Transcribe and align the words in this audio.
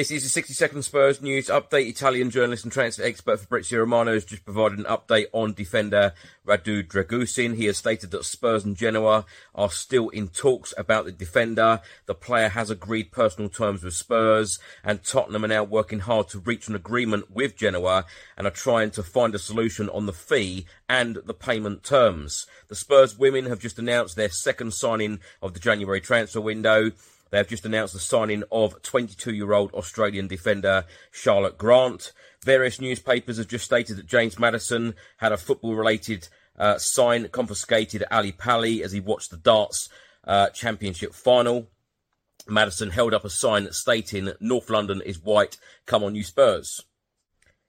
This 0.00 0.10
is 0.10 0.22
the 0.22 0.30
60 0.30 0.54
second 0.54 0.82
Spurs 0.82 1.20
news 1.20 1.48
update. 1.48 1.86
Italian 1.86 2.30
journalist 2.30 2.64
and 2.64 2.72
transfer 2.72 3.02
expert 3.02 3.38
Fabrizio 3.38 3.80
Romano 3.80 4.14
has 4.14 4.24
just 4.24 4.46
provided 4.46 4.78
an 4.78 4.86
update 4.86 5.26
on 5.34 5.52
defender 5.52 6.14
Radu 6.46 6.88
Dragusin. 6.88 7.54
He 7.54 7.66
has 7.66 7.76
stated 7.76 8.10
that 8.12 8.24
Spurs 8.24 8.64
and 8.64 8.74
Genoa 8.74 9.26
are 9.54 9.70
still 9.70 10.08
in 10.08 10.28
talks 10.28 10.72
about 10.78 11.04
the 11.04 11.12
defender. 11.12 11.82
The 12.06 12.14
player 12.14 12.48
has 12.48 12.70
agreed 12.70 13.12
personal 13.12 13.50
terms 13.50 13.82
with 13.82 13.92
Spurs 13.92 14.58
and 14.82 15.04
Tottenham 15.04 15.44
are 15.44 15.48
now 15.48 15.64
working 15.64 15.98
hard 15.98 16.30
to 16.30 16.38
reach 16.38 16.66
an 16.66 16.74
agreement 16.74 17.30
with 17.30 17.54
Genoa 17.54 18.06
and 18.38 18.46
are 18.46 18.50
trying 18.50 18.92
to 18.92 19.02
find 19.02 19.34
a 19.34 19.38
solution 19.38 19.90
on 19.90 20.06
the 20.06 20.14
fee 20.14 20.64
and 20.88 21.16
the 21.26 21.34
payment 21.34 21.84
terms. 21.84 22.46
The 22.68 22.74
Spurs 22.74 23.18
women 23.18 23.44
have 23.44 23.60
just 23.60 23.78
announced 23.78 24.16
their 24.16 24.30
second 24.30 24.72
signing 24.72 25.20
of 25.42 25.52
the 25.52 25.60
January 25.60 26.00
transfer 26.00 26.40
window. 26.40 26.92
They 27.30 27.38
have 27.38 27.48
just 27.48 27.64
announced 27.64 27.94
the 27.94 28.00
signing 28.00 28.42
of 28.50 28.82
22 28.82 29.34
year 29.34 29.52
old 29.52 29.72
Australian 29.72 30.26
defender 30.26 30.84
Charlotte 31.10 31.58
Grant. 31.58 32.12
Various 32.44 32.80
newspapers 32.80 33.38
have 33.38 33.48
just 33.48 33.64
stated 33.64 33.96
that 33.96 34.06
James 34.06 34.38
Maddison 34.38 34.94
had 35.18 35.32
a 35.32 35.36
football 35.36 35.74
related 35.74 36.28
uh, 36.58 36.78
sign 36.78 37.28
confiscated 37.28 38.02
at 38.02 38.12
Ali 38.12 38.32
Pali 38.32 38.82
as 38.82 38.92
he 38.92 39.00
watched 39.00 39.30
the 39.30 39.36
darts 39.36 39.88
uh, 40.24 40.50
championship 40.50 41.14
final. 41.14 41.68
Maddison 42.48 42.90
held 42.90 43.14
up 43.14 43.24
a 43.24 43.30
sign 43.30 43.70
stating, 43.72 44.32
North 44.40 44.70
London 44.70 45.00
is 45.02 45.22
white, 45.22 45.56
come 45.86 46.02
on 46.02 46.14
you 46.14 46.24
Spurs. 46.24 46.84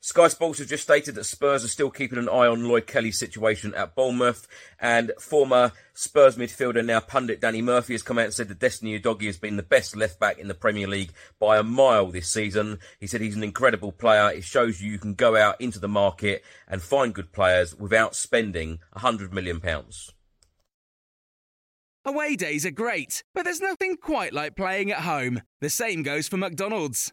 Sky 0.00 0.28
Sports 0.28 0.58
has 0.58 0.68
just 0.68 0.84
stated 0.84 1.16
that 1.16 1.24
Spurs 1.24 1.64
are 1.64 1.68
still 1.68 1.90
keeping 1.90 2.18
an 2.18 2.28
eye 2.28 2.46
on 2.46 2.68
Lloyd 2.68 2.86
Kelly's 2.86 3.18
situation 3.18 3.74
at 3.74 3.96
Bournemouth, 3.96 4.46
and 4.78 5.10
former 5.20 5.72
Spurs 5.92 6.36
midfielder, 6.36 6.84
now 6.84 7.00
pundit 7.00 7.40
Danny 7.40 7.60
Murphy, 7.62 7.94
has 7.94 8.02
come 8.04 8.16
out 8.16 8.26
and 8.26 8.34
said 8.34 8.46
that 8.48 8.60
Destiny 8.60 8.98
Udogie 8.98 9.26
has 9.26 9.38
been 9.38 9.56
the 9.56 9.62
best 9.64 9.96
left 9.96 10.20
back 10.20 10.38
in 10.38 10.46
the 10.46 10.54
Premier 10.54 10.86
League 10.86 11.12
by 11.40 11.58
a 11.58 11.64
mile 11.64 12.06
this 12.06 12.32
season. 12.32 12.78
He 13.00 13.08
said 13.08 13.20
he's 13.20 13.34
an 13.34 13.42
incredible 13.42 13.90
player. 13.90 14.30
It 14.30 14.44
shows 14.44 14.80
you 14.80 14.92
you 14.92 14.98
can 14.98 15.14
go 15.14 15.36
out 15.36 15.60
into 15.60 15.80
the 15.80 15.88
market 15.88 16.44
and 16.68 16.80
find 16.80 17.12
good 17.12 17.32
players 17.32 17.74
without 17.74 18.14
spending 18.14 18.78
£100 18.96 19.32
million. 19.32 19.60
Away 22.04 22.36
days 22.36 22.64
are 22.64 22.70
great, 22.70 23.24
but 23.34 23.42
there's 23.42 23.60
nothing 23.60 23.96
quite 23.96 24.32
like 24.32 24.54
playing 24.54 24.92
at 24.92 25.00
home. 25.00 25.42
The 25.60 25.68
same 25.68 26.04
goes 26.04 26.28
for 26.28 26.36
McDonald's. 26.36 27.12